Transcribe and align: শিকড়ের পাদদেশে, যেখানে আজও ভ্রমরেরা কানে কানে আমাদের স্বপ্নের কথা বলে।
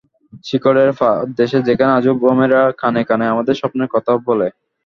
শিকড়ের 0.45 0.89
পাদদেশে, 0.99 1.59
যেখানে 1.67 1.91
আজও 1.93 2.13
ভ্রমরেরা 2.21 2.61
কানে 2.81 3.01
কানে 3.09 3.25
আমাদের 3.27 3.55
স্বপ্নের 3.61 3.89
কথা 3.95 4.11
বলে। 4.27 4.47